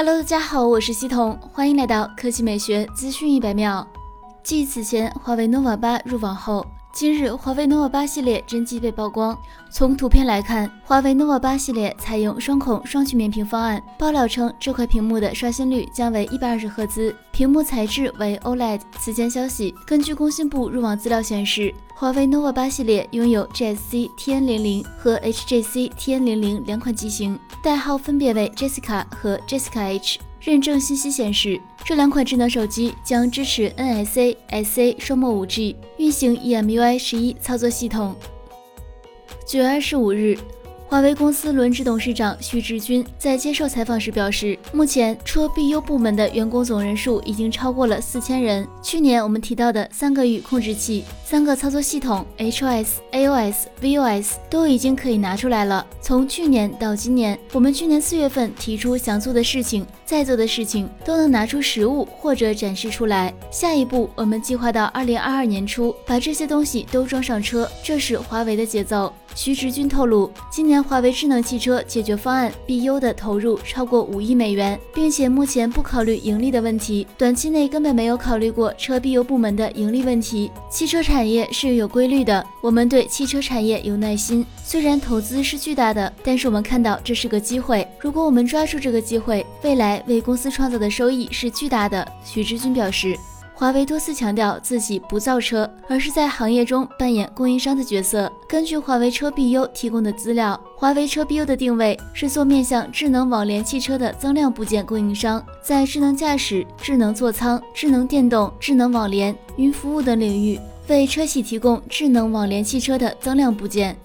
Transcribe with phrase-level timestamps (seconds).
[0.00, 3.84] Hello，大家好，我是西彤，欢迎来到科技美学资讯一百秒。
[4.44, 6.64] 继此前华为 nova 八入网后，
[6.98, 9.38] 今日华为 nova 八系列真机被曝光。
[9.70, 13.80] 从图片来看，华为 nova 八系列采用双孔双曲面屏方案。
[13.96, 18.80] 爆料称，这块屏幕的刷新率将为一百二十赫兹，屏幕材质为 OLED。
[18.98, 30.18] 此前消息，根据工信部入网资料显示，华为 nova 八系列拥有 GSC TN00 和 HJC TN00 两款机型，代号分别为 Jessica 和 Jessica H。
[30.40, 38.14] 认证信息显示，这两款智能手机将支持 NSA、SA 双模 5G，运行 EMUI 十一操作系统。
[39.46, 40.38] 九月二十五日。
[40.90, 48.66] 华为公司轮值董事长徐直军在接受采访时表示，目前车 BU 部门的员工总人数已经超过了四千人。
[48.82, 55.86] 去年我们提到的三个域控制器、三个操作系统 HOS、AOS、VOS 都已经可以拿出来了。
[56.00, 63.34] 从去年到今年，我们去年四月份提出想做的事情、在做的事情都能拿出实物或者展示出来。
[63.50, 69.12] 下一步，我们计划到二零二二年初把这些东西都装上车，这是华为的节奏。
[69.38, 80.50] 徐直军透露，今年华为智能汽车解决方案 BU 的投入超过五亿美元，并且目前不考虑盈利的问题，短期内根本没有考虑过车 BU 部门的盈利问题。
[80.68, 84.44] 汽车产业是有规律的，我们对汽车产业有耐心。
[84.64, 92.04] 虽然投资是巨大的，但是我们看到这是个机会，如果我们抓住这个机会，未来为公司创造的收益是巨大的。
[92.24, 93.16] 徐直军表示。
[93.58, 98.32] 华为多次强调自己不造车，而是在行业中扮演供应商的角色。
[98.48, 110.56] 根据华为车 BU 提供的资料，华为车 BU 的定位是做面向智能网联汽车的增量部件供应商，在智能驾驶、智能座舱、智能电动、智能网联、云服务等领域，
[110.86, 113.96] 为车企提供智能网联汽车的增量部件。